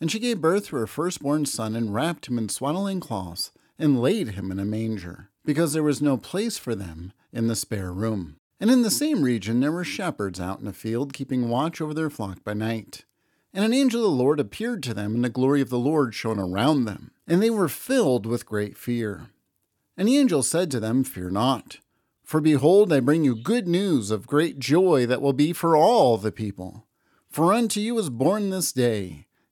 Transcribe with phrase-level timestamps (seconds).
[0.00, 4.00] And she gave birth to her firstborn son, and wrapped him in swaddling cloths, and
[4.00, 7.92] laid him in a manger, because there was no place for them in the spare
[7.92, 8.36] room.
[8.60, 11.92] And in the same region there were shepherds out in a field, keeping watch over
[11.92, 13.04] their flock by night.
[13.52, 16.14] And an angel of the Lord appeared to them, and the glory of the Lord
[16.14, 19.28] shone around them, and they were filled with great fear.
[19.96, 21.78] And the angel said to them, Fear not,
[22.24, 26.16] for behold, I bring you good news of great joy that will be for all
[26.16, 26.86] the people.
[27.28, 29.26] For unto you is born this day,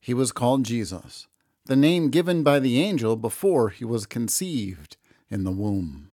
[0.00, 1.28] he was called Jesus
[1.66, 4.96] the name given by the angel before he was conceived
[5.30, 6.10] in the womb.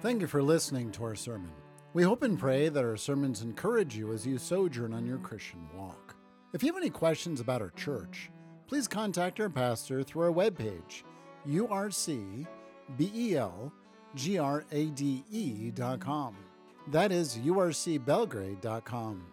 [0.00, 1.50] Thank you for listening to our sermon.
[1.92, 5.66] We hope and pray that our sermons encourage you as you sojourn on your Christian
[5.74, 6.14] walk.
[6.52, 8.30] If you have any questions about our church,
[8.68, 11.02] please contact our pastor through our webpage,
[11.48, 12.46] urcbel
[14.14, 16.36] grade.com.
[16.88, 19.26] That is urcbelgrade.com.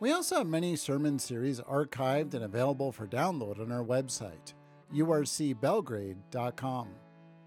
[0.00, 4.52] We also have many sermon series archived and available for download on our website,
[4.94, 6.88] urcbelgrade.com.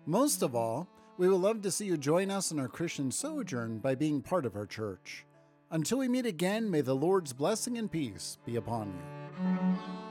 [0.06, 0.88] Most of all,
[1.18, 4.46] we would love to see you join us in our Christian sojourn by being part
[4.46, 5.26] of our church.
[5.70, 10.07] Until we meet again, may the Lord's blessing and peace be upon you.